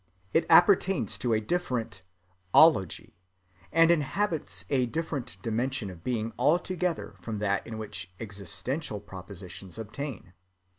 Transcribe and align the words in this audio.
It 0.33 0.47
appertains 0.49 1.15
to 1.19 1.31
a 1.31 1.39
different 1.39 2.01
"‐ology," 2.55 3.11
and 3.71 3.91
inhabits 3.91 4.65
a 4.71 4.87
different 4.87 5.37
dimension 5.43 5.91
of 5.91 6.03
being 6.03 6.33
altogether 6.39 7.13
from 7.21 7.37
that 7.37 7.67
in 7.67 7.77
which 7.77 8.11
existential 8.19 8.99
propositions 8.99 9.77
obtain. 9.77 10.33